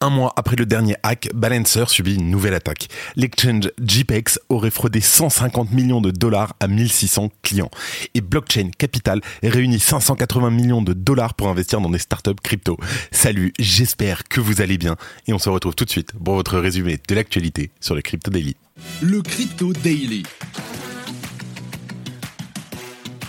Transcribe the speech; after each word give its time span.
Un 0.00 0.10
mois 0.10 0.32
après 0.36 0.56
le 0.56 0.66
dernier 0.66 0.96
hack, 1.02 1.28
Balancer 1.34 1.84
subit 1.88 2.16
une 2.16 2.30
nouvelle 2.30 2.54
attaque. 2.54 2.88
L'exchange 3.16 3.70
JPEX 3.84 4.40
aurait 4.48 4.70
fraudé 4.70 5.00
150 5.00 5.70
millions 5.72 6.00
de 6.00 6.10
dollars 6.10 6.54
à 6.60 6.66
1600 6.66 7.30
clients. 7.42 7.70
Et 8.14 8.20
Blockchain 8.20 8.70
Capital 8.76 9.20
réunit 9.42 9.78
580 9.78 10.50
millions 10.50 10.82
de 10.82 10.92
dollars 10.92 11.34
pour 11.34 11.48
investir 11.48 11.80
dans 11.80 11.90
des 11.90 11.98
startups 11.98 12.34
crypto. 12.42 12.76
Salut, 13.10 13.52
j'espère 13.58 14.24
que 14.24 14.40
vous 14.40 14.60
allez 14.60 14.78
bien. 14.78 14.96
Et 15.28 15.32
on 15.32 15.38
se 15.38 15.48
retrouve 15.48 15.74
tout 15.74 15.84
de 15.84 15.90
suite 15.90 16.12
pour 16.24 16.34
votre 16.34 16.58
résumé 16.58 16.98
de 17.08 17.14
l'actualité 17.14 17.70
sur 17.80 17.94
le 17.94 18.02
Crypto 18.02 18.30
Daily. 18.30 18.56
Le 19.02 19.22
Crypto 19.22 19.72
Daily. 19.72 20.24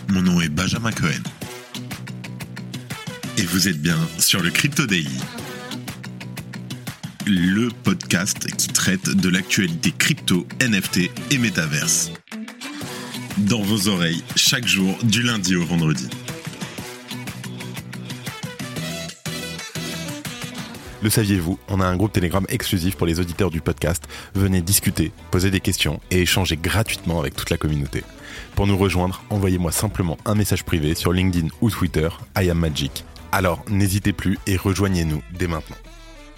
Mon 0.09 0.21
nom 0.21 0.41
est 0.41 0.50
Benjamin 0.50 0.91
Cohen. 0.91 1.23
Et 3.38 3.43
vous 3.43 3.68
êtes 3.68 3.82
bien 3.82 3.98
sur 4.20 4.41
le 4.41 4.52
Crypto 4.52 4.86
Daily 4.86 5.20
le 7.26 7.70
podcast 7.84 8.52
qui 8.58 8.68
traite 8.68 9.09
de 9.09 9.30
l'actualité 9.30 9.94
crypto, 9.98 10.45
NFT 10.62 11.09
et 11.31 11.38
métaverse. 11.38 12.12
Dans 13.38 13.62
vos 13.62 13.88
oreilles, 13.88 14.23
chaque 14.36 14.68
jour, 14.68 14.98
du 15.04 15.22
lundi 15.22 15.55
au 15.55 15.64
vendredi. 15.64 16.09
Le 21.02 21.09
saviez-vous 21.09 21.59
On 21.70 21.80
a 21.80 21.86
un 21.86 21.95
groupe 21.95 22.12
Telegram 22.12 22.45
exclusif 22.50 22.95
pour 22.95 23.08
les 23.08 23.20
auditeurs 23.20 23.50
du 23.50 23.62
podcast. 23.62 24.03
Venez 24.36 24.62
discuter, 24.62 25.12
poser 25.31 25.52
des 25.52 25.59
questions 25.59 26.00
et 26.12 26.22
échanger 26.22 26.58
gratuitement 26.58 27.20
avec 27.20 27.36
toute 27.36 27.50
la 27.50 27.58
communauté. 27.58 28.03
Pour 28.55 28.67
nous 28.67 28.78
rejoindre, 28.78 29.23
envoyez-moi 29.30 29.72
simplement 29.72 30.17
un 30.26 30.36
message 30.36 30.64
privé 30.64 30.94
sur 30.95 31.14
LinkedIn 31.14 31.48
ou 31.62 31.70
Twitter, 31.70 32.09
I 32.38 32.50
am 32.50 32.59
Magic. 32.59 33.05
Alors 33.31 33.64
n'hésitez 33.70 34.14
plus 34.14 34.38
et 34.45 34.58
rejoignez-nous 34.58 35.22
dès 35.38 35.48
maintenant. 35.48 35.78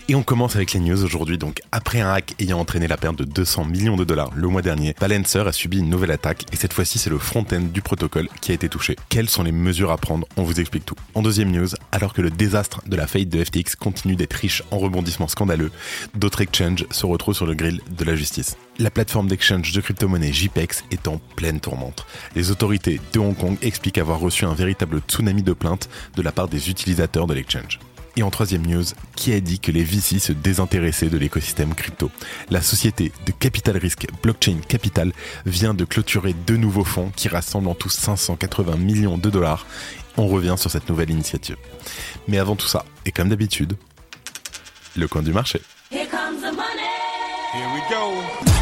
Et 0.07 0.13
on 0.13 0.21
commence 0.21 0.55
avec 0.55 0.73
les 0.73 0.79
news 0.79 1.03
aujourd'hui. 1.03 1.39
Donc, 1.39 1.61
après 1.71 1.99
un 1.99 2.13
hack 2.13 2.35
ayant 2.37 2.59
entraîné 2.59 2.87
la 2.87 2.95
perte 2.95 3.15
de 3.15 3.23
200 3.23 3.65
millions 3.65 3.95
de 3.95 4.03
dollars 4.03 4.29
le 4.35 4.47
mois 4.47 4.61
dernier, 4.61 4.93
Balancer 4.99 5.39
a 5.39 5.51
subi 5.51 5.79
une 5.79 5.89
nouvelle 5.89 6.11
attaque 6.11 6.45
et 6.53 6.55
cette 6.55 6.73
fois-ci, 6.73 6.99
c'est 6.99 7.09
le 7.09 7.17
front-end 7.17 7.61
du 7.61 7.81
protocole 7.81 8.27
qui 8.39 8.51
a 8.51 8.53
été 8.53 8.69
touché. 8.69 8.97
Quelles 9.09 9.29
sont 9.29 9.41
les 9.41 9.51
mesures 9.51 9.89
à 9.89 9.97
prendre? 9.97 10.27
On 10.37 10.43
vous 10.43 10.59
explique 10.59 10.85
tout. 10.85 10.93
En 11.15 11.23
deuxième 11.23 11.49
news, 11.49 11.69
alors 11.91 12.13
que 12.13 12.21
le 12.21 12.29
désastre 12.29 12.83
de 12.85 12.95
la 12.95 13.07
faillite 13.07 13.29
de 13.29 13.43
FTX 13.43 13.75
continue 13.79 14.15
d'être 14.15 14.33
riche 14.33 14.61
en 14.69 14.77
rebondissements 14.77 15.27
scandaleux, 15.27 15.71
d'autres 16.13 16.41
exchanges 16.41 16.85
se 16.91 17.07
retrouvent 17.07 17.35
sur 17.35 17.47
le 17.47 17.55
grill 17.55 17.81
de 17.89 18.05
la 18.05 18.15
justice. 18.15 18.57
La 18.77 18.91
plateforme 18.91 19.27
d'exchange 19.27 19.71
de 19.71 19.81
crypto-monnaie 19.81 20.33
JPEX 20.33 20.83
est 20.91 21.07
en 21.07 21.19
pleine 21.35 21.59
tourmente. 21.59 22.05
Les 22.35 22.51
autorités 22.51 23.01
de 23.11 23.19
Hong 23.19 23.35
Kong 23.35 23.57
expliquent 23.63 23.97
avoir 23.97 24.19
reçu 24.19 24.45
un 24.45 24.53
véritable 24.53 25.01
tsunami 25.07 25.41
de 25.41 25.53
plaintes 25.53 25.89
de 26.15 26.21
la 26.21 26.31
part 26.31 26.47
des 26.47 26.69
utilisateurs 26.69 27.25
de 27.25 27.33
l'exchange. 27.33 27.79
Et 28.17 28.23
en 28.23 28.29
troisième 28.29 28.65
news, 28.65 28.85
qui 29.15 29.33
a 29.33 29.41
dit 29.41 29.59
que 29.59 29.71
les 29.71 29.83
VC 29.83 30.19
se 30.19 30.31
désintéressaient 30.31 31.09
de 31.09 31.17
l'écosystème 31.17 31.75
crypto? 31.75 32.09
La 32.49 32.61
société 32.61 33.11
de 33.25 33.31
capital 33.31 33.75
risque 33.75 34.07
Blockchain 34.23 34.59
Capital 34.65 35.11
vient 35.45 35.73
de 35.73 35.83
clôturer 35.83 36.33
deux 36.33 36.55
nouveaux 36.55 36.85
fonds 36.85 37.11
qui 37.13 37.27
rassemblent 37.27 37.67
en 37.67 37.75
tout 37.75 37.89
580 37.89 38.77
millions 38.77 39.17
de 39.17 39.29
dollars. 39.29 39.65
On 40.15 40.27
revient 40.27 40.55
sur 40.57 40.71
cette 40.71 40.87
nouvelle 40.87 41.09
initiative. 41.09 41.57
Mais 42.29 42.37
avant 42.37 42.55
tout 42.55 42.67
ça, 42.67 42.85
et 43.05 43.11
comme 43.11 43.27
d'habitude, 43.27 43.75
le 44.95 45.07
coin 45.09 45.21
du 45.21 45.33
marché. 45.33 45.61
Here 45.91 46.07
comes 46.09 46.39
the 46.39 46.55
money. 46.55 46.85
Here 47.53 47.67
we 47.73 47.81
go. 47.89 48.54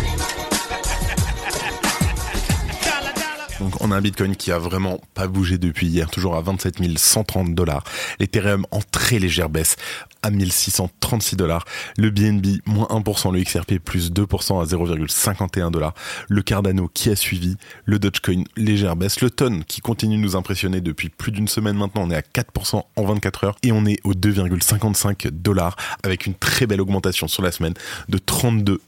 Donc 3.63 3.81
on 3.81 3.91
a 3.91 3.95
un 3.95 4.01
Bitcoin 4.01 4.35
qui 4.35 4.51
a 4.51 4.59
vraiment 4.59 4.99
pas 5.13 5.27
bougé 5.27 5.57
depuis 5.57 5.87
hier, 5.87 6.09
toujours 6.09 6.35
à 6.35 6.41
27 6.41 6.75
130 6.97 7.55
dollars. 7.55 7.85
L'Ethereum 8.19 8.65
en 8.71 8.81
très 8.81 9.19
légère 9.19 9.47
baisse 9.47 9.77
à 10.21 10.31
1636 10.31 11.37
dollars. 11.37 11.63
Le 11.97 12.09
BNB 12.09 12.57
moins 12.65 12.87
1%, 12.87 13.31
le 13.31 13.41
XRP 13.41 13.79
plus 13.79 14.11
2% 14.11 14.61
à 14.61 14.65
0,51 14.65 15.71
dollars. 15.71 15.93
Le 16.27 16.41
Cardano 16.41 16.89
qui 16.93 17.09
a 17.09 17.15
suivi, 17.15 17.55
le 17.85 17.99
Dogecoin 17.99 18.43
légère 18.57 18.97
baisse, 18.97 19.21
le 19.21 19.29
Ton 19.29 19.61
qui 19.65 19.79
continue 19.79 20.17
de 20.17 20.21
nous 20.21 20.35
impressionner 20.35 20.81
depuis 20.81 21.07
plus 21.07 21.31
d'une 21.31 21.47
semaine 21.47 21.77
maintenant, 21.77 22.01
on 22.03 22.11
est 22.11 22.17
à 22.17 22.21
4% 22.21 22.83
en 22.97 23.05
24 23.05 23.43
heures 23.45 23.55
et 23.63 23.71
on 23.71 23.85
est 23.85 23.99
au 24.03 24.13
2,55 24.13 25.29
dollars 25.29 25.77
avec 26.03 26.25
une 26.25 26.35
très 26.35 26.67
belle 26.67 26.81
augmentation 26.81 27.29
sur 27.29 27.41
la 27.41 27.53
semaine 27.53 27.75
de 28.09 28.17
32 28.17 28.81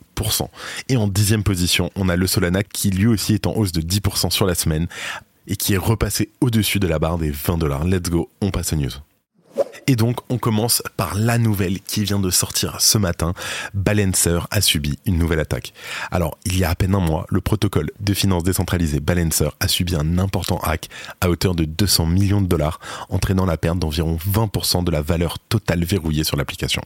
et 0.90 0.98
en 0.98 1.08
dixième 1.08 1.44
position, 1.44 1.92
on 1.96 2.10
a 2.10 2.16
le 2.16 2.28
Solana 2.28 2.64
qui 2.64 2.90
lui 2.90 3.08
aussi 3.08 3.34
est 3.34 3.48
en 3.48 3.54
hausse 3.54 3.72
de 3.72 3.82
10% 3.82 4.32
sur 4.32 4.46
la 4.46 4.56
semaine 4.56 4.88
et 5.48 5.56
qui 5.56 5.74
est 5.74 5.78
repassé 5.78 6.30
au-dessus 6.42 6.80
de 6.80 6.88
la 6.88 7.00
barre 7.00 7.18
des 7.18 7.32
20 7.32 7.58
dollars. 7.58 7.86
Let's 7.86 8.10
go, 8.10 8.30
on 8.42 8.52
passe 8.52 8.74
aux 8.74 8.78
news. 8.78 8.92
Et 9.88 9.96
donc, 9.96 10.18
on 10.30 10.38
commence 10.40 10.82
par 10.98 11.16
la 11.16 11.38
nouvelle 11.38 11.80
qui 11.80 12.04
vient 12.04 12.20
de 12.20 12.32
sortir 12.32 12.82
ce 12.82 12.98
matin. 12.98 13.34
Balancer 13.74 14.40
a 14.50 14.60
subi 14.60 14.98
une 15.06 15.18
nouvelle 15.18 15.40
attaque. 15.40 15.74
Alors, 16.12 16.38
il 16.44 16.58
y 16.58 16.64
a 16.64 16.72
à 16.72 16.76
peine 16.76 16.96
un 16.96 17.00
mois, 17.00 17.26
le 17.30 17.40
protocole 17.40 17.92
de 18.00 18.14
finances 18.14 18.44
décentralisée 18.44 19.00
Balancer 19.00 19.50
a 19.60 19.68
subi 19.68 19.96
un 19.96 20.18
important 20.18 20.58
hack 20.64 20.90
à 21.22 21.30
hauteur 21.30 21.54
de 21.54 21.66
200 21.66 22.08
millions 22.08 22.42
de 22.42 22.48
dollars, 22.48 22.80
entraînant 23.10 23.46
la 23.46 23.58
perte 23.58 23.78
d'environ 23.78 24.18
20% 24.28 24.84
de 24.84 24.92
la 24.92 25.02
valeur 25.02 25.38
totale 25.38 25.86
verrouillée 25.86 26.24
sur 26.24 26.36
l'application. 26.36 26.82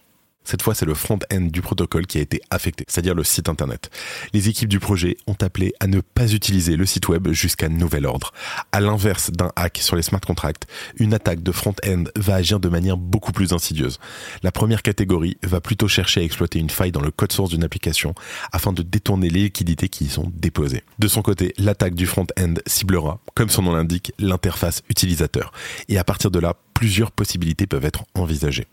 Cette 0.49 0.63
fois, 0.63 0.73
c'est 0.73 0.87
le 0.87 0.95
front-end 0.95 1.41
du 1.41 1.61
protocole 1.61 2.07
qui 2.07 2.17
a 2.17 2.21
été 2.21 2.41
affecté, 2.49 2.83
c'est-à-dire 2.87 3.13
le 3.13 3.23
site 3.23 3.49
internet. 3.49 3.91
Les 4.33 4.49
équipes 4.49 4.67
du 4.67 4.79
projet 4.79 5.15
ont 5.27 5.35
appelé 5.41 5.75
à 5.79 5.85
ne 5.85 6.01
pas 6.01 6.33
utiliser 6.33 6.75
le 6.75 6.87
site 6.87 7.07
web 7.07 7.27
jusqu'à 7.29 7.69
nouvel 7.69 8.07
ordre. 8.07 8.33
À 8.71 8.79
l'inverse 8.79 9.29
d'un 9.29 9.51
hack 9.55 9.77
sur 9.77 9.95
les 9.95 10.01
smart 10.01 10.19
contracts, 10.21 10.65
une 10.97 11.13
attaque 11.13 11.43
de 11.43 11.51
front-end 11.51 12.05
va 12.15 12.33
agir 12.33 12.59
de 12.59 12.67
manière 12.67 12.97
beaucoup 12.97 13.31
plus 13.31 13.53
insidieuse. 13.53 13.99
La 14.41 14.51
première 14.51 14.81
catégorie 14.81 15.37
va 15.43 15.61
plutôt 15.61 15.87
chercher 15.87 16.21
à 16.21 16.23
exploiter 16.23 16.57
une 16.57 16.71
faille 16.71 16.91
dans 16.91 17.01
le 17.01 17.11
code 17.11 17.31
source 17.31 17.51
d'une 17.51 17.63
application 17.63 18.15
afin 18.51 18.73
de 18.73 18.81
détourner 18.81 19.29
les 19.29 19.43
liquidités 19.43 19.87
qui 19.87 20.05
y 20.05 20.09
sont 20.09 20.31
déposées. 20.33 20.81
De 20.97 21.07
son 21.07 21.21
côté, 21.21 21.53
l'attaque 21.59 21.93
du 21.93 22.07
front-end 22.07 22.55
ciblera, 22.65 23.19
comme 23.35 23.49
son 23.49 23.61
nom 23.61 23.73
l'indique, 23.73 24.13
l'interface 24.17 24.81
utilisateur. 24.89 25.51
Et 25.89 25.99
à 25.99 26.03
partir 26.03 26.31
de 26.31 26.39
là, 26.39 26.55
plusieurs 26.79 27.11
possibilités 27.11 27.67
peuvent 27.67 27.83
être 27.83 28.05
envisagées. 28.13 28.65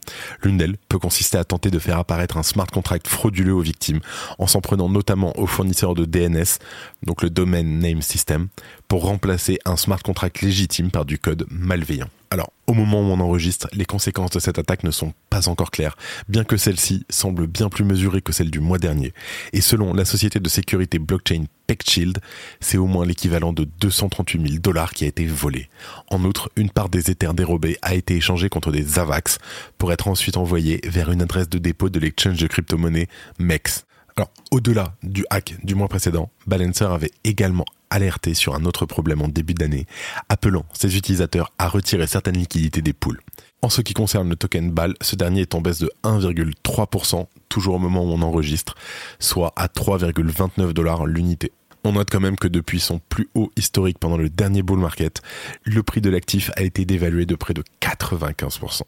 L'une 0.45 0.59
d'elles 0.59 0.77
peut 0.89 1.01
consister 1.01 1.39
à 1.39 1.45
tenter 1.45 1.73
de 1.73 1.81
faire 1.81 1.99
apparaître 1.99 2.37
un 2.37 2.45
smart 2.45 2.69
contract 2.69 3.09
frauduleux 3.09 3.53
aux 3.53 3.61
victimes 3.61 3.99
en 4.39 4.47
s'en 4.47 4.61
prenant 4.61 4.89
notamment 4.89 5.37
aux 5.37 5.49
fournisseurs 5.49 5.97
de 5.97 6.05
DNS, 6.05 6.61
donc 7.03 7.23
le 7.23 7.31
Domain 7.31 7.65
Name 7.65 8.03
System, 8.03 8.47
pour 8.89 9.05
remplacer 9.05 9.59
un 9.65 9.77
smart 9.77 10.03
contract 10.03 10.43
légitime 10.43 10.91
par 10.91 11.05
du 11.05 11.19
code 11.19 11.47
malveillant. 11.51 12.09
Alors, 12.31 12.53
au 12.67 12.75
moment 12.75 13.01
où 13.01 13.13
on 13.13 13.21
enregistre, 13.21 13.69
les 13.73 13.85
conséquences 13.85 14.33
de 14.33 14.41
cette 14.41 14.59
attaque 14.59 14.83
ne 14.83 14.91
sont 14.91 15.15
pas 15.31 15.49
encore 15.49 15.71
claires, 15.71 15.97
bien 16.29 16.43
que 16.43 16.57
celle-ci 16.57 17.07
semble 17.09 17.47
bien 17.47 17.69
plus 17.69 17.85
mesurée 17.85 18.21
que 18.21 18.33
celle 18.33 18.51
du 18.51 18.59
mois 18.59 18.79
dernier. 18.79 19.15
Et 19.53 19.61
selon 19.61 19.95
la 19.95 20.05
société 20.05 20.41
de 20.41 20.49
sécurité 20.49 20.99
blockchain 20.99 21.45
PeckShield, 21.69 22.19
c'est 22.61 22.79
au 22.79 22.87
moins 22.87 23.07
l'équivalent 23.07 23.53
de 23.53 23.65
238 23.81 24.49
000 24.49 24.61
dollars 24.61 24.93
qui 24.93 25.05
a 25.05 25.09
été 25.09 25.25
volé. 25.25 25.69
En 26.11 26.25
outre, 26.25 26.51
une 26.57 26.71
part 26.71 26.89
des 26.89 27.11
Ethers 27.11 27.35
dérobés 27.35 27.79
a 27.83 27.95
été 27.95 28.17
échangée 28.17 28.49
contre 28.49 28.73
des 28.73 28.99
AVAX 28.99 29.39
pour 29.79 29.93
être 29.93 30.09
ensuite 30.09 30.37
envoyée 30.37 30.81
vers 30.85 31.11
une 31.13 31.23
adresse 31.23 31.49
de 31.49 31.59
dépôt 31.59 31.91
de 31.91 32.01
l'exchange 32.01 32.39
de 32.39 32.47
crypto-monnaie 32.49 33.09
MEX. 33.39 33.85
Alors, 34.17 34.33
au-delà 34.51 34.95
du 35.03 35.25
hack 35.31 35.57
du 35.63 35.75
mois 35.75 35.89
précédent, 35.89 36.31
Balancer 36.47 36.87
avait 36.87 37.11
également 37.23 37.67
alerté 37.91 38.35
sur 38.35 38.55
un 38.55 38.65
autre 38.65 38.87
problème 38.87 39.23
en 39.23 39.29
début 39.29 39.55
d'année, 39.55 39.87
appelant 40.29 40.65
ses 40.73 40.97
utilisateurs 40.97 41.53
à 41.59 41.69
retirer 41.69 42.07
certaines 42.07 42.37
liquidités 42.37 42.83
des 42.83 42.93
poules. 42.93 43.21
En 43.63 43.69
ce 43.69 43.81
qui 43.81 43.95
concerne 43.95 44.29
le 44.29 44.37
token 44.37 44.71
BAL, 44.71 44.95
ce 45.01 45.17
dernier 45.17 45.43
est 45.43 45.55
en 45.55 45.61
baisse 45.61 45.79
de 45.79 45.91
1,3%, 46.05 47.27
toujours 47.49 47.77
au 47.77 47.79
moment 47.79 48.05
où 48.05 48.09
on 48.09 48.23
enregistre, 48.23 48.75
soit 49.19 49.53
à 49.57 49.67
3,29 49.67 50.73
dollars 50.73 51.07
l'unité. 51.07 51.53
On 51.85 51.93
note 51.93 52.09
quand 52.11 52.21
même 52.21 52.37
que 52.37 52.49
depuis 52.49 52.81
son 52.81 53.01
plus 53.09 53.29
haut 53.35 53.51
historique 53.57 53.99
pendant 53.99 54.17
le 54.17 54.29
dernier 54.29 54.63
bull 54.63 54.79
market, 54.79 55.23
le 55.65 55.83
prix 55.83 56.01
de 56.01 56.11
l'actif 56.11 56.51
a 56.57 56.63
été 56.63 56.85
dévalué 56.85 57.27
de 57.27 57.37
près 57.37 57.55
de 57.55 57.63
95%. 57.81 58.83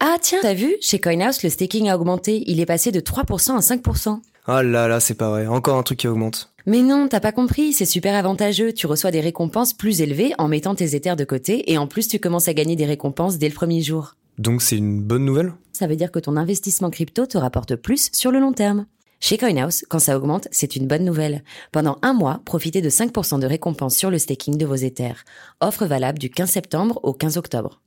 Ah 0.00 0.16
tiens, 0.20 0.40
t'as 0.42 0.54
vu 0.54 0.76
Chez 0.80 0.98
CoinHouse, 0.98 1.42
le 1.42 1.48
staking 1.48 1.88
a 1.88 1.96
augmenté. 1.96 2.42
Il 2.46 2.60
est 2.60 2.66
passé 2.66 2.92
de 2.92 3.00
3% 3.00 3.56
à 3.56 3.60
5%. 3.60 4.20
Ah 4.48 4.62
là 4.62 4.86
là, 4.86 5.00
c'est 5.00 5.14
pas 5.14 5.30
vrai. 5.30 5.46
Encore 5.46 5.76
un 5.76 5.82
truc 5.82 5.98
qui 5.98 6.08
augmente. 6.08 6.52
Mais 6.66 6.82
non, 6.82 7.08
t'as 7.08 7.20
pas 7.20 7.32
compris, 7.32 7.72
c'est 7.72 7.84
super 7.84 8.14
avantageux. 8.14 8.72
Tu 8.72 8.86
reçois 8.86 9.10
des 9.10 9.20
récompenses 9.20 9.72
plus 9.72 10.00
élevées 10.00 10.34
en 10.38 10.48
mettant 10.48 10.74
tes 10.74 10.94
éthers 10.94 11.16
de 11.16 11.24
côté 11.24 11.70
et 11.72 11.78
en 11.78 11.86
plus 11.86 12.08
tu 12.08 12.18
commences 12.18 12.48
à 12.48 12.54
gagner 12.54 12.76
des 12.76 12.86
récompenses 12.86 13.38
dès 13.38 13.48
le 13.48 13.54
premier 13.54 13.82
jour. 13.82 14.16
Donc 14.38 14.62
c'est 14.62 14.76
une 14.76 15.02
bonne 15.02 15.24
nouvelle? 15.24 15.52
Ça 15.72 15.86
veut 15.86 15.96
dire 15.96 16.12
que 16.12 16.18
ton 16.18 16.36
investissement 16.36 16.90
crypto 16.90 17.26
te 17.26 17.38
rapporte 17.38 17.76
plus 17.76 18.10
sur 18.12 18.30
le 18.30 18.38
long 18.38 18.52
terme. 18.52 18.86
Chez 19.18 19.38
CoinHouse, 19.38 19.84
quand 19.88 19.98
ça 19.98 20.16
augmente, 20.16 20.46
c'est 20.50 20.76
une 20.76 20.86
bonne 20.86 21.04
nouvelle. 21.04 21.42
Pendant 21.72 21.98
un 22.02 22.12
mois, 22.12 22.40
profitez 22.44 22.82
de 22.82 22.90
5% 22.90 23.40
de 23.40 23.46
récompense 23.46 23.96
sur 23.96 24.10
le 24.10 24.18
staking 24.18 24.58
de 24.58 24.66
vos 24.66 24.74
Ethers. 24.74 25.24
Offre 25.60 25.86
valable 25.86 26.18
du 26.18 26.30
15 26.30 26.50
septembre 26.50 27.00
au 27.02 27.12
15 27.12 27.36
octobre. 27.36 27.80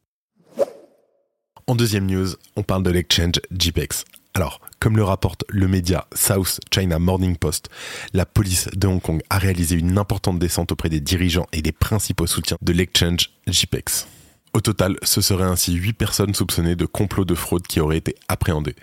En 1.68 1.76
deuxième 1.76 2.08
news, 2.08 2.30
on 2.56 2.64
parle 2.64 2.84
de 2.84 2.90
l'exchange 2.90 3.40
JPEX. 3.58 4.06
Alors, 4.34 4.62
comme 4.80 4.96
le 4.96 5.04
rapporte 5.04 5.44
le 5.50 5.68
média 5.68 6.08
South 6.14 6.60
China 6.74 7.00
Morning 7.00 7.36
Post, 7.36 7.70
la 8.14 8.26
police 8.26 8.70
de 8.76 8.88
Hong 8.88 9.02
Kong 9.02 9.22
a 9.30 9.38
réalisé 9.38 9.76
une 9.76 9.98
importante 9.98 10.40
descente 10.40 10.72
auprès 10.72 10.90
des 10.90 11.00
dirigeants 11.00 11.48
et 11.52 11.62
des 11.62 11.72
principaux 11.72 12.28
soutiens 12.28 12.58
de 12.62 12.74
l'exchange 12.74 13.32
JPEX. 13.48 14.08
Au 14.54 14.62
total, 14.62 14.98
ce 15.04 15.22
seraient 15.22 15.44
ainsi 15.44 15.74
8 15.74 15.94
personnes 15.94 16.34
soupçonnées 16.34 16.76
de 16.76 16.88
complot 16.88 17.24
de 17.24 17.36
fraude 17.36 17.68
qui 17.68 17.80
auraient 17.80 17.98
été 17.98 18.16
appréhendées. 18.28 18.76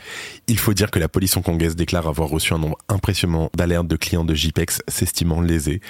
Il 0.46 0.58
faut 0.58 0.74
dire 0.74 0.92
que 0.92 1.00
la 1.00 1.08
police 1.08 1.36
hongkongaise 1.36 1.74
déclare 1.74 2.06
avoir 2.06 2.28
reçu 2.28 2.54
un 2.54 2.58
nombre 2.58 2.78
impressionnant 2.88 3.50
d'alertes 3.56 3.88
de 3.88 3.96
clients 3.96 4.24
de 4.24 4.34
JPEX 4.34 4.82
s'estimant 4.86 5.40
lésés. 5.40 5.80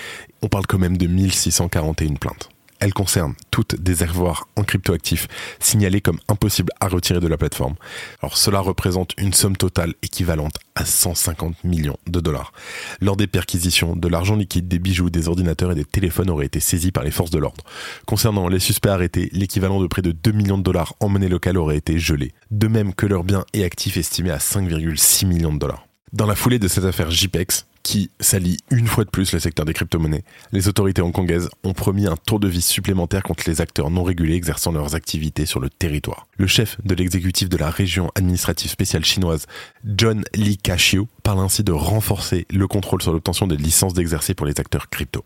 On 0.40 0.48
parle 0.48 0.66
quand 0.66 0.78
même 0.78 0.96
de 0.96 1.06
1641 1.06 2.14
plaintes. 2.14 2.48
Elles 2.80 2.92
concernent 2.92 3.34
toutes 3.50 3.80
des 3.80 4.02
avoirs 4.02 4.48
en 4.56 4.62
cryptoactifs 4.62 5.28
signalés 5.60 6.00
comme 6.00 6.18
impossibles 6.28 6.72
à 6.80 6.88
retirer 6.88 7.20
de 7.20 7.26
la 7.26 7.36
plateforme. 7.36 7.74
Alors 8.22 8.36
cela 8.36 8.60
représente 8.60 9.12
une 9.18 9.32
somme 9.32 9.56
totale 9.56 9.94
équivalente 10.02 10.58
à 10.74 10.84
150 10.84 11.64
millions 11.64 11.96
de 12.06 12.20
dollars. 12.20 12.52
Lors 13.00 13.16
des 13.16 13.26
perquisitions, 13.26 13.96
de 13.96 14.08
l'argent 14.08 14.36
liquide, 14.36 14.68
des 14.68 14.78
bijoux, 14.78 15.10
des 15.10 15.28
ordinateurs 15.28 15.72
et 15.72 15.74
des 15.74 15.84
téléphones 15.84 16.30
auraient 16.30 16.46
été 16.46 16.60
saisis 16.60 16.92
par 16.92 17.04
les 17.04 17.10
forces 17.10 17.30
de 17.30 17.38
l'ordre. 17.38 17.64
Concernant 18.06 18.48
les 18.48 18.60
suspects 18.60 18.90
arrêtés, 18.90 19.30
l'équivalent 19.32 19.80
de 19.80 19.86
près 19.86 20.02
de 20.02 20.12
2 20.12 20.32
millions 20.32 20.58
de 20.58 20.62
dollars 20.62 20.94
en 21.00 21.08
monnaie 21.08 21.28
locale 21.28 21.56
aurait 21.56 21.76
été 21.76 21.98
gelé, 21.98 22.32
de 22.50 22.68
même 22.68 22.94
que 22.94 23.06
leurs 23.06 23.24
biens 23.24 23.44
et 23.54 23.64
actifs 23.64 23.96
estimés 23.96 24.30
à 24.30 24.38
5,6 24.38 25.26
millions 25.26 25.52
de 25.52 25.58
dollars. 25.58 25.85
Dans 26.12 26.26
la 26.26 26.36
foulée 26.36 26.60
de 26.60 26.68
cette 26.68 26.84
affaire 26.84 27.10
JPEX, 27.10 27.66
qui 27.82 28.10
s'allie 28.20 28.58
une 28.70 28.86
fois 28.86 29.04
de 29.04 29.10
plus 29.10 29.32
le 29.32 29.40
secteur 29.40 29.66
des 29.66 29.72
crypto-monnaies, 29.72 30.22
les 30.52 30.68
autorités 30.68 31.02
hongkongaises 31.02 31.48
ont 31.64 31.72
promis 31.72 32.06
un 32.06 32.16
tour 32.16 32.38
de 32.38 32.46
vis 32.46 32.64
supplémentaire 32.64 33.24
contre 33.24 33.42
les 33.48 33.60
acteurs 33.60 33.90
non 33.90 34.04
régulés 34.04 34.34
exerçant 34.34 34.70
leurs 34.70 34.94
activités 34.94 35.46
sur 35.46 35.58
le 35.58 35.68
territoire. 35.68 36.28
Le 36.36 36.46
chef 36.46 36.78
de 36.84 36.94
l'exécutif 36.94 37.48
de 37.48 37.56
la 37.56 37.70
région 37.70 38.12
administrative 38.14 38.70
spéciale 38.70 39.04
chinoise, 39.04 39.46
John 39.84 40.24
Li 40.34 40.58
Ka-chiu, 40.58 41.06
parle 41.24 41.40
ainsi 41.40 41.64
de 41.64 41.72
renforcer 41.72 42.46
le 42.50 42.68
contrôle 42.68 43.02
sur 43.02 43.12
l'obtention 43.12 43.48
des 43.48 43.56
licences 43.56 43.94
d'exercer 43.94 44.34
pour 44.34 44.46
les 44.46 44.58
acteurs 44.60 44.88
crypto. 44.88 45.24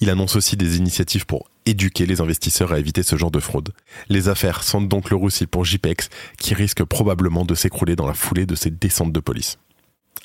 Il 0.00 0.08
annonce 0.08 0.34
aussi 0.34 0.56
des 0.56 0.78
initiatives 0.78 1.26
pour 1.26 1.46
éduquer 1.66 2.06
les 2.06 2.22
investisseurs 2.22 2.72
à 2.72 2.78
éviter 2.78 3.02
ce 3.02 3.16
genre 3.16 3.30
de 3.30 3.38
fraude. 3.38 3.72
Les 4.08 4.28
affaires 4.28 4.62
sentent 4.62 4.88
donc 4.88 5.10
le 5.10 5.16
roussi 5.16 5.46
pour 5.46 5.66
JPEX, 5.66 6.08
qui 6.38 6.54
risque 6.54 6.82
probablement 6.84 7.44
de 7.44 7.54
s'écrouler 7.54 7.96
dans 7.96 8.06
la 8.06 8.14
foulée 8.14 8.46
de 8.46 8.54
ces 8.54 8.70
descentes 8.70 9.12
de 9.12 9.20
police. 9.20 9.58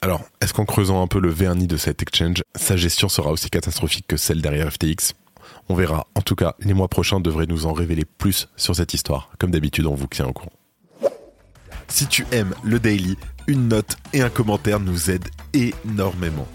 Alors, 0.02 0.24
est-ce 0.42 0.54
qu'en 0.54 0.66
creusant 0.66 1.02
un 1.02 1.08
peu 1.08 1.20
le 1.20 1.30
vernis 1.30 1.68
de 1.68 1.78
cet 1.78 2.02
exchange, 2.04 2.44
sa 2.56 2.78
gestion 2.78 3.10
sera 3.10 3.32
aussi 3.32 3.50
catastrophique 3.50 4.06
que 4.08 4.18
celle 4.18 4.42
derrière 4.42 4.72
FTX 4.72 5.14
On 5.70 5.76
verra. 5.76 6.08
En 6.14 6.22
tout 6.22 6.36
cas, 6.36 6.56
les 6.60 6.76
mois 6.76 6.88
prochains 6.88 7.20
devraient 7.20 7.48
nous 7.48 7.66
en 7.66 7.74
révéler 7.74 8.06
plus 8.06 8.48
sur 8.58 8.76
cette 8.76 8.94
histoire. 8.94 9.32
Comme 9.40 9.52
d'habitude, 9.52 9.88
on 9.88 9.96
vous 9.96 10.08
tient 10.08 10.28
au 10.28 10.34
courant. 10.34 10.54
Si 11.88 12.06
tu 12.06 12.28
aimes 12.32 12.54
le 12.64 12.80
daily, 12.80 13.18
une 13.48 13.70
note 13.70 13.96
et 14.14 14.22
un 14.22 14.30
commentaire 14.30 14.80
nous 14.80 15.10
aident 15.10 15.30
énormément. 15.54 16.48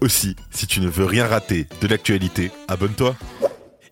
Aussi, 0.00 0.36
si 0.50 0.66
tu 0.66 0.80
ne 0.80 0.88
veux 0.88 1.04
rien 1.04 1.26
rater 1.26 1.66
de 1.80 1.88
l'actualité, 1.88 2.50
abonne-toi. 2.68 3.14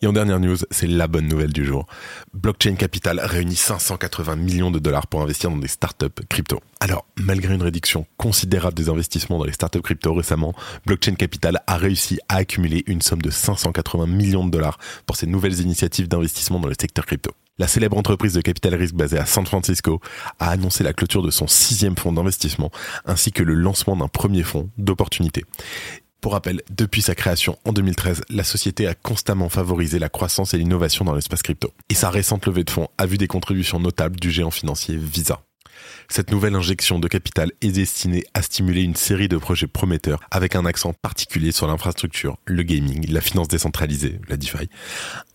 Et 0.04 0.06
en 0.06 0.12
dernière 0.12 0.38
news, 0.38 0.58
c'est 0.70 0.86
la 0.86 1.08
bonne 1.08 1.28
nouvelle 1.28 1.54
du 1.54 1.64
jour. 1.64 1.86
Blockchain 2.34 2.74
Capital 2.74 3.18
réunit 3.20 3.56
580 3.56 4.36
millions 4.36 4.70
de 4.70 4.78
dollars 4.78 5.06
pour 5.06 5.22
investir 5.22 5.48
dans 5.48 5.56
des 5.56 5.66
startups 5.66 6.26
crypto. 6.28 6.60
Alors, 6.78 7.06
malgré 7.16 7.54
une 7.54 7.62
réduction 7.62 8.06
considérable 8.18 8.76
des 8.76 8.90
investissements 8.90 9.38
dans 9.38 9.46
les 9.46 9.54
startups 9.54 9.80
crypto 9.80 10.12
récemment, 10.12 10.52
Blockchain 10.84 11.14
Capital 11.14 11.62
a 11.66 11.78
réussi 11.78 12.18
à 12.28 12.36
accumuler 12.36 12.84
une 12.86 13.00
somme 13.00 13.22
de 13.22 13.30
580 13.30 14.06
millions 14.06 14.44
de 14.44 14.50
dollars 14.50 14.76
pour 15.06 15.16
ses 15.16 15.26
nouvelles 15.26 15.58
initiatives 15.60 16.06
d'investissement 16.06 16.60
dans 16.60 16.68
le 16.68 16.74
secteur 16.78 17.06
crypto. 17.06 17.30
La 17.56 17.68
célèbre 17.68 17.96
entreprise 17.96 18.34
de 18.34 18.40
capital 18.40 18.74
risque 18.74 18.96
basée 18.96 19.16
à 19.16 19.26
San 19.26 19.46
Francisco 19.46 20.00
a 20.40 20.50
annoncé 20.50 20.82
la 20.82 20.92
clôture 20.92 21.22
de 21.22 21.30
son 21.30 21.46
sixième 21.46 21.96
fonds 21.96 22.12
d'investissement 22.12 22.70
ainsi 23.06 23.30
que 23.30 23.44
le 23.44 23.54
lancement 23.54 23.96
d'un 23.96 24.08
premier 24.08 24.42
fonds 24.42 24.68
d'opportunité. 24.76 25.44
Pour 26.24 26.32
rappel, 26.32 26.62
depuis 26.70 27.02
sa 27.02 27.14
création 27.14 27.58
en 27.66 27.74
2013, 27.74 28.22
la 28.30 28.44
société 28.44 28.86
a 28.86 28.94
constamment 28.94 29.50
favorisé 29.50 29.98
la 29.98 30.08
croissance 30.08 30.54
et 30.54 30.56
l'innovation 30.56 31.04
dans 31.04 31.14
l'espace 31.14 31.42
crypto. 31.42 31.70
Et 31.90 31.94
sa 31.94 32.08
récente 32.08 32.46
levée 32.46 32.64
de 32.64 32.70
fonds 32.70 32.88
a 32.96 33.04
vu 33.04 33.18
des 33.18 33.26
contributions 33.26 33.78
notables 33.78 34.18
du 34.18 34.30
géant 34.30 34.50
financier 34.50 34.96
Visa. 34.96 35.42
Cette 36.08 36.30
nouvelle 36.30 36.54
injection 36.54 36.98
de 36.98 37.08
capital 37.08 37.50
est 37.60 37.72
destinée 37.72 38.24
à 38.34 38.42
stimuler 38.42 38.82
une 38.82 38.94
série 38.94 39.28
de 39.28 39.36
projets 39.36 39.66
prometteurs 39.66 40.20
avec 40.30 40.54
un 40.54 40.66
accent 40.66 40.92
particulier 40.92 41.52
sur 41.52 41.66
l'infrastructure, 41.66 42.36
le 42.44 42.62
gaming, 42.62 43.10
la 43.10 43.20
finance 43.20 43.48
décentralisée, 43.48 44.20
la 44.28 44.36
DeFi, 44.36 44.68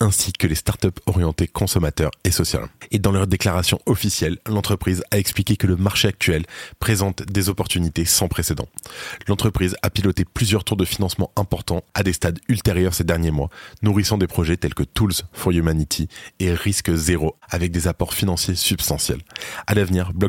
ainsi 0.00 0.32
que 0.32 0.46
les 0.46 0.54
startups 0.54 0.88
orientées 1.06 1.48
consommateurs 1.48 2.10
et 2.24 2.30
sociales. 2.30 2.68
Et 2.90 2.98
dans 2.98 3.12
leur 3.12 3.26
déclaration 3.26 3.80
officielle, 3.86 4.38
l'entreprise 4.46 5.02
a 5.10 5.18
expliqué 5.18 5.56
que 5.56 5.66
le 5.66 5.76
marché 5.76 6.08
actuel 6.08 6.44
présente 6.78 7.22
des 7.22 7.48
opportunités 7.48 8.04
sans 8.04 8.28
précédent. 8.28 8.68
L'entreprise 9.26 9.76
a 9.82 9.90
piloté 9.90 10.24
plusieurs 10.24 10.64
tours 10.64 10.76
de 10.76 10.84
financement 10.84 11.32
importants 11.36 11.82
à 11.94 12.02
des 12.02 12.12
stades 12.12 12.38
ultérieurs 12.48 12.94
ces 12.94 13.04
derniers 13.04 13.30
mois, 13.30 13.50
nourrissant 13.82 14.18
des 14.18 14.26
projets 14.26 14.56
tels 14.56 14.74
que 14.74 14.82
Tools 14.82 15.12
for 15.32 15.52
Humanity 15.52 16.08
et 16.38 16.52
Risque 16.52 16.94
Zéro 16.94 17.36
avec 17.48 17.72
des 17.72 17.88
apports 17.88 18.14
financiers 18.14 18.54
substantiels. 18.54 19.20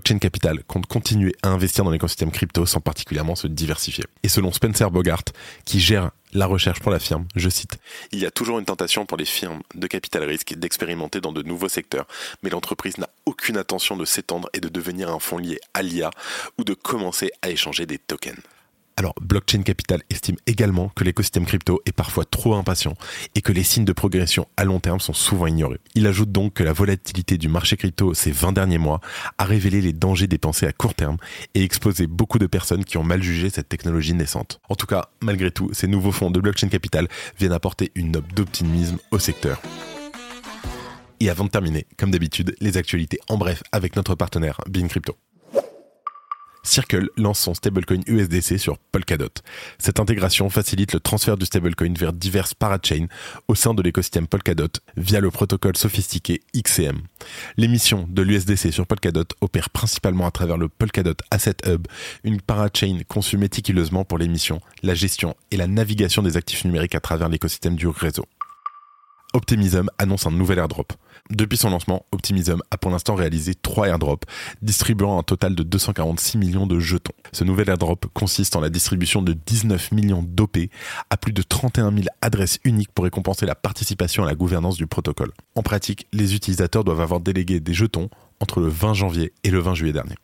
Blockchain 0.02 0.18
Capital 0.18 0.64
compte 0.64 0.88
continuer 0.88 1.36
à 1.44 1.50
investir 1.50 1.84
dans 1.84 1.92
l'écosystème 1.92 2.32
crypto 2.32 2.66
sans 2.66 2.82
particulièrement 2.82 3.36
se 3.36 3.46
diversifier. 3.46 4.04
Et 4.24 4.30
selon 4.30 4.52
Spencer 4.52 4.90
Bogart, 4.90 5.26
qui 5.64 5.80
gère 5.80 6.10
la 6.34 6.48
recherche 6.48 6.80
pour 6.80 6.92
la 6.92 6.98
firme, 6.98 7.28
je 7.36 7.50
cite, 7.50 7.78
Il 8.12 8.18
y 8.18 8.26
a 8.26 8.32
toujours 8.32 8.58
une 8.58 8.66
tentation 8.66 9.06
pour 9.06 9.18
les 9.18 9.26
firmes 9.26 9.62
de 9.76 9.86
capital 9.86 10.24
risque 10.24 10.56
d'expérimenter 10.56 11.22
dans 11.22 11.32
de 11.32 11.44
nouveaux 11.44 11.70
secteurs, 11.70 12.08
mais 12.42 12.50
l'entreprise 12.50 12.98
n'a 12.98 13.10
aucune 13.28 13.58
intention 13.58 13.96
de 13.96 14.06
s'étendre 14.06 14.50
et 14.54 14.60
de 14.60 14.70
devenir 14.70 15.12
un 15.12 15.20
fonds 15.20 15.38
lié 15.38 15.60
à 15.76 15.84
l'IA 15.84 16.10
ou 16.58 16.64
de 16.64 16.74
commencer 16.74 17.30
à 17.44 17.52
échanger 17.52 17.86
des 17.86 18.00
tokens. 18.00 18.42
Alors, 19.02 19.16
Blockchain 19.20 19.64
Capital 19.64 20.04
estime 20.12 20.36
également 20.46 20.90
que 20.90 21.04
l'écosystème 21.04 21.48
crypto 21.48 21.82
est 21.88 21.92
parfois 21.92 22.24
trop 22.24 22.54
impatient 22.54 22.94
et 23.34 23.42
que 23.42 23.52
les 23.52 23.64
signes 23.64 23.84
de 23.84 23.94
progression 23.94 24.48
à 24.58 24.64
long 24.64 24.80
terme 24.80 25.00
sont 25.00 25.12
souvent 25.12 25.48
ignorés. 25.48 25.80
Il 25.96 26.06
ajoute 26.06 26.32
donc 26.32 26.54
que 26.54 26.64
la 26.64 26.72
volatilité 26.72 27.40
du 27.40 27.48
marché 27.48 27.78
crypto 27.78 28.14
ces 28.14 28.30
20 28.30 28.52
derniers 28.52 28.78
mois 28.78 29.02
a 29.40 29.46
révélé 29.46 29.82
les 29.82 29.92
dangers 29.92 30.28
des 30.28 30.38
pensées 30.38 30.68
à 30.68 30.72
court 30.72 30.94
terme 30.94 31.18
et 31.56 31.64
exposé 31.64 32.06
beaucoup 32.06 32.38
de 32.38 32.46
personnes 32.46 32.86
qui 32.86 33.00
ont 33.00 33.04
mal 33.04 33.24
jugé 33.24 33.50
cette 33.50 33.70
technologie 33.70 34.14
naissante. 34.14 34.62
En 34.70 34.76
tout 34.76 34.86
cas, 34.86 35.10
malgré 35.20 35.50
tout, 35.50 35.72
ces 35.74 35.88
nouveaux 35.88 36.12
fonds 36.12 36.30
de 36.30 36.40
Blockchain 36.40 36.68
Capital 36.68 37.08
viennent 37.40 37.54
apporter 37.54 37.92
une 37.96 38.12
note 38.12 38.28
d'optimisme 38.36 39.00
au 39.10 39.18
secteur. 39.18 39.60
Et 41.20 41.32
avant 41.32 41.46
de 41.46 41.50
terminer, 41.50 41.88
comme 41.98 42.12
d'habitude, 42.12 42.56
les 42.62 42.78
actualités 42.78 43.20
en 43.30 43.40
bref 43.40 43.64
avec 43.72 43.96
notre 43.96 44.14
partenaire 44.14 44.62
Bean 44.70 44.88
Crypto. 44.88 45.18
Circle 46.64 47.10
lance 47.18 47.40
son 47.40 47.54
stablecoin 47.54 48.02
USDC 48.06 48.60
sur 48.60 48.78
Polkadot. 48.78 49.34
Cette 49.80 50.00
intégration 50.00 50.50
facilite 50.50 50.94
le 50.94 51.00
transfert 51.00 51.38
du 51.38 51.46
stablecoin 51.46 51.94
vers 51.98 52.14
diverses 52.14 52.54
parachains 52.54 53.08
au 53.48 53.56
sein 53.56 53.74
de 53.74 53.82
l'écosystème 53.82 54.28
Polkadot 54.28 54.68
via 54.96 55.20
le 55.20 55.32
protocole 55.32 55.76
sophistiqué 55.76 56.42
XCM. 56.54 57.02
L'émission 57.58 58.08
de 58.10 58.22
l'USDC 58.22 58.72
sur 58.72 58.86
Polkadot 58.86 59.26
opère 59.42 59.72
principalement 59.72 60.28
à 60.28 60.32
travers 60.32 60.58
le 60.58 60.70
Polkadot 60.70 61.16
Asset 61.32 61.58
Hub, 61.66 61.88
une 62.24 62.42
parachain 62.42 63.00
conçue 63.08 63.38
méticuleusement 63.38 64.06
pour 64.06 64.20
l'émission, 64.20 64.62
la 64.84 64.94
gestion 64.94 65.36
et 65.50 65.58
la 65.58 65.68
navigation 65.68 66.22
des 66.22 66.38
actifs 66.38 66.64
numériques 66.64 66.96
à 66.96 67.00
travers 67.00 67.30
l'écosystème 67.30 67.76
du 67.76 67.88
réseau. 67.88 68.26
Optimism 69.34 69.90
annonce 69.98 70.28
un 70.28 70.32
nouvel 70.32 70.60
airdrop. 70.60 70.94
Depuis 71.30 71.58
son 71.58 71.70
lancement, 71.70 72.06
Optimism 72.12 72.62
a 72.72 72.78
pour 72.78 72.92
l'instant 72.92 73.16
réalisé 73.16 73.56
trois 73.56 73.88
airdrops, 73.88 74.26
distribuant 74.62 75.18
un 75.18 75.24
total 75.24 75.56
de 75.56 75.64
246 75.64 76.38
millions 76.38 76.68
de 76.68 76.80
jetons. 76.80 77.14
Ce 77.32 77.44
nouvel 77.44 77.70
airdrop 77.70 78.08
consiste 78.14 78.56
en 78.56 78.60
la 78.60 78.70
distribution 78.70 79.22
de 79.22 79.34
19 79.34 79.92
millions 79.92 80.24
d'OP 80.24 80.58
à 81.10 81.18
plus 81.18 81.34
de 81.34 81.42
31 81.42 81.92
000 81.92 82.06
adresses 82.22 82.60
uniques 82.64 82.92
pour 82.92 83.06
récompenser 83.06 83.46
la 83.46 83.56
participation 83.56 84.24
à 84.24 84.26
la 84.26 84.36
gouvernance 84.36 84.78
du 84.78 84.88
protocole. 84.88 85.32
En 85.56 85.62
pratique, 85.62 86.08
les 86.12 86.36
utilisateurs 86.36 86.84
doivent 86.84 87.02
avoir 87.02 87.20
délégué 87.20 87.60
des 87.60 87.74
jetons 87.74 88.10
entre 88.40 88.60
le 88.60 88.68
20 88.68 88.94
janvier 88.94 89.34
et 89.44 89.52
le 89.52 89.60
20 89.60 89.76
juillet 89.76 89.94
dernier. 89.94 90.16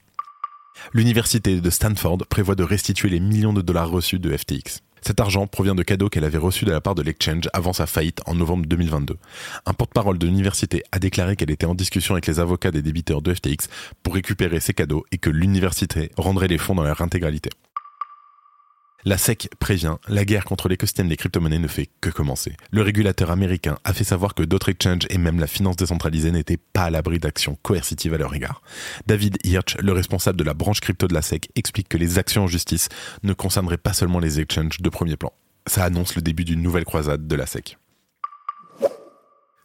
L'université 0.94 1.60
de 1.60 1.70
Stanford 1.70 2.20
prévoit 2.30 2.56
de 2.56 2.64
restituer 2.64 3.10
les 3.10 3.20
millions 3.20 3.54
de 3.54 3.62
dollars 3.62 3.90
reçus 3.90 4.20
de 4.20 4.36
FTX. 4.36 4.82
Cet 5.02 5.20
argent 5.20 5.48
provient 5.48 5.76
de 5.76 5.84
cadeaux 5.84 6.10
qu'elle 6.10 6.24
avait 6.24 6.38
reçus 6.38 6.66
de 6.66 6.72
la 6.72 6.82
part 6.82 6.96
de 6.96 7.02
l'exchange 7.02 7.50
avant 7.54 7.74
sa 7.74 7.86
faillite 7.86 8.22
en 8.26 8.36
novembre 8.36 8.66
2022. 8.66 9.18
Un 9.66 9.74
porte-parole 9.74 10.18
de 10.18 10.26
l'université 10.26 10.84
a 10.92 11.00
déclaré 11.00 11.36
qu'elle 11.36 11.52
était 11.52 11.66
en 11.66 11.76
discussion 11.76 12.16
avec 12.16 12.28
les 12.28 12.40
avocats 12.40 12.72
des 12.72 12.82
débiteurs 12.82 13.22
de 13.22 13.34
FTX 13.34 13.70
pour 14.04 14.16
récupérer 14.16 14.60
ces 14.60 14.74
cadeaux 14.74 15.06
et 15.12 15.18
que 15.18 15.30
l'université 15.30 16.12
rendrait 16.18 16.48
les 16.48 16.58
fonds 16.58 16.76
dans 16.76 16.84
leur 16.84 17.02
intégralité. 17.02 17.50
La 19.08 19.18
SEC 19.18 19.48
prévient, 19.60 19.96
la 20.10 20.26
guerre 20.26 20.44
contre 20.44 20.68
l'écosystème 20.68 21.08
des 21.08 21.16
crypto-monnaies 21.16 21.60
ne 21.60 21.70
fait 21.70 21.88
que 22.02 22.10
commencer. 22.10 22.58
Le 22.72 22.82
régulateur 22.82 23.32
américain 23.32 23.78
a 23.86 23.94
fait 23.94 24.04
savoir 24.04 24.34
que 24.34 24.44
d'autres 24.44 24.68
exchanges 24.68 25.08
et 25.10 25.18
même 25.18 25.40
la 25.40 25.48
finance 25.48 25.78
décentralisée 25.78 26.30
n'étaient 26.32 26.58
pas 26.58 26.84
à 26.84 26.90
l'abri 26.90 27.18
d'actions 27.18 27.58
coercitives 27.62 28.14
à 28.14 28.18
leur 28.18 28.36
égard. 28.36 28.62
David 29.06 29.38
Hirsch, 29.46 29.78
le 29.80 29.94
responsable 29.94 30.38
de 30.38 30.44
la 30.44 30.54
branche 30.54 30.82
crypto 30.82 31.08
de 31.08 31.14
la 31.14 31.22
SEC, 31.22 31.48
explique 31.56 31.88
que 31.88 31.96
les 31.96 32.20
actions 32.20 32.44
en 32.44 32.48
justice 32.48 32.90
ne 33.24 33.32
concerneraient 33.32 33.78
pas 33.78 33.94
seulement 33.94 34.20
les 34.20 34.42
exchanges 34.42 34.82
de 34.82 34.90
premier 34.90 35.16
plan. 35.16 35.32
Ça 35.68 35.86
annonce 35.86 36.18
le 36.18 36.22
début 36.22 36.44
d'une 36.44 36.62
nouvelle 36.62 36.84
croisade 36.84 37.30
de 37.30 37.36
la 37.38 37.46
SEC. 37.46 37.78